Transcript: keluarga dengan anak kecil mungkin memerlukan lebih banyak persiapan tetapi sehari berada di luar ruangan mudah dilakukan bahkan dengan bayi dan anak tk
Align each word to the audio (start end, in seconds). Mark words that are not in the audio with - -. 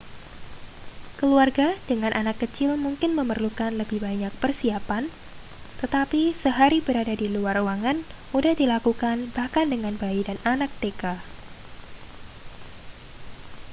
keluarga 1.21 1.69
dengan 1.89 2.09
anak 2.21 2.35
kecil 2.43 2.71
mungkin 2.85 3.11
memerlukan 3.19 3.71
lebih 3.81 3.99
banyak 4.07 4.33
persiapan 4.41 5.03
tetapi 5.81 6.21
sehari 6.43 6.79
berada 6.87 7.13
di 7.21 7.27
luar 7.35 7.55
ruangan 7.61 7.97
mudah 8.33 8.53
dilakukan 8.61 9.17
bahkan 9.37 9.65
dengan 9.73 9.93
bayi 10.03 10.21
dan 10.29 10.37
anak 10.53 10.71
tk 10.81 11.03